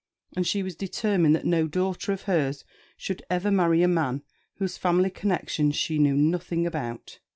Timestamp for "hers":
2.23-2.65